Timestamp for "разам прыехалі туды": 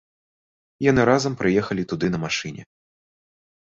1.11-2.07